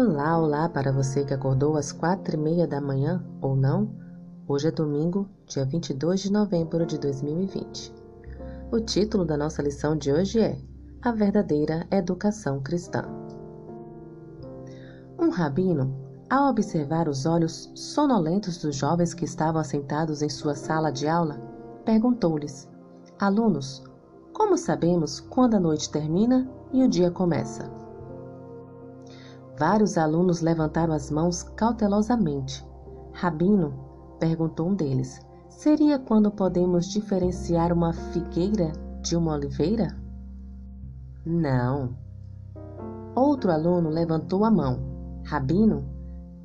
[0.00, 3.90] Olá, olá para você que acordou às quatro e meia da manhã ou não.
[4.46, 7.92] Hoje é domingo, dia 22 de novembro de 2020.
[8.70, 10.56] O título da nossa lição de hoje é
[11.02, 13.02] A Verdadeira Educação Cristã.
[15.18, 15.92] Um rabino,
[16.30, 21.40] ao observar os olhos sonolentos dos jovens que estavam assentados em sua sala de aula,
[21.84, 22.70] perguntou-lhes:
[23.18, 23.82] Alunos,
[24.32, 27.77] como sabemos quando a noite termina e o dia começa?
[29.58, 32.64] Vários alunos levantaram as mãos cautelosamente.
[33.12, 33.74] Rabino,
[34.20, 38.70] perguntou um deles, seria quando podemos diferenciar uma figueira
[39.02, 39.96] de uma oliveira?
[41.26, 41.96] Não.
[43.16, 44.78] Outro aluno levantou a mão.
[45.24, 45.84] Rabino,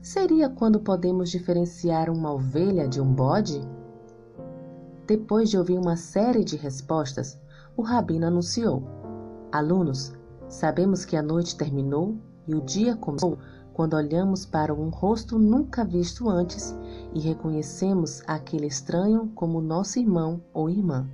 [0.00, 3.60] seria quando podemos diferenciar uma ovelha de um bode?
[5.08, 7.36] Depois de ouvir uma série de respostas,
[7.76, 8.84] o rabino anunciou:
[9.50, 10.12] Alunos,
[10.48, 12.16] sabemos que a noite terminou
[12.50, 13.38] e o dia começou
[13.72, 16.76] quando olhamos para um rosto nunca visto antes
[17.14, 21.08] e reconhecemos aquele estranho como nosso irmão ou irmã.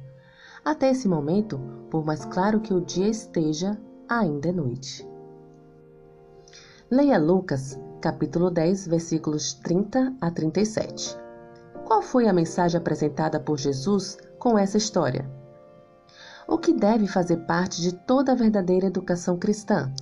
[0.64, 5.06] Até esse momento, por mais claro que o dia esteja, ainda é noite.
[6.90, 11.18] Leia Lucas, capítulo 10, versículos 30 a 37.
[11.84, 15.30] Qual foi a mensagem apresentada por Jesus com essa história?
[16.48, 19.92] O que deve fazer parte de toda a verdadeira educação cristã?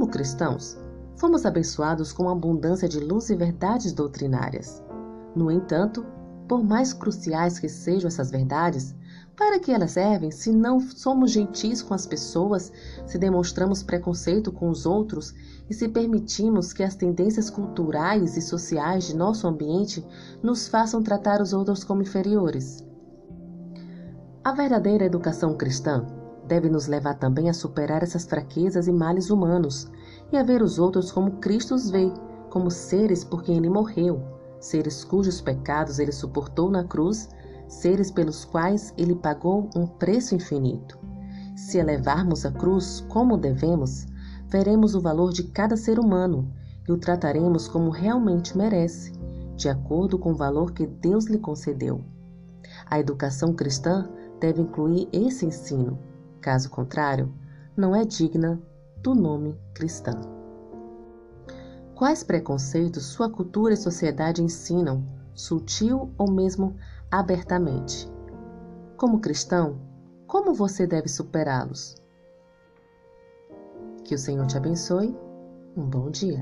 [0.00, 0.78] Como cristãos,
[1.14, 4.82] fomos abençoados com abundância de luz e verdades doutrinárias.
[5.36, 6.06] No entanto,
[6.48, 8.94] por mais cruciais que sejam essas verdades,
[9.36, 12.72] para que elas servem se não somos gentis com as pessoas,
[13.04, 15.34] se demonstramos preconceito com os outros
[15.68, 20.02] e se permitimos que as tendências culturais e sociais de nosso ambiente
[20.42, 22.82] nos façam tratar os outros como inferiores?
[24.42, 26.19] A verdadeira educação cristã
[26.50, 29.88] deve nos levar também a superar essas fraquezas e males humanos
[30.32, 32.12] e a ver os outros como Cristo os vê,
[32.50, 34.20] como seres por quem ele morreu,
[34.58, 37.28] seres cujos pecados ele suportou na cruz,
[37.68, 40.98] seres pelos quais ele pagou um preço infinito.
[41.54, 44.08] Se elevarmos a cruz como devemos,
[44.48, 46.52] veremos o valor de cada ser humano
[46.88, 49.12] e o trataremos como realmente merece,
[49.54, 52.00] de acordo com o valor que Deus lhe concedeu.
[52.86, 54.10] A educação cristã
[54.40, 56.09] deve incluir esse ensino
[56.40, 57.32] Caso contrário,
[57.76, 58.60] não é digna
[59.02, 60.12] do nome cristã.
[61.94, 66.76] Quais preconceitos sua cultura e sociedade ensinam, sutil ou mesmo
[67.10, 68.10] abertamente?
[68.96, 69.78] Como cristão,
[70.26, 71.96] como você deve superá-los?
[74.04, 75.14] Que o Senhor te abençoe.
[75.76, 76.40] Um bom dia.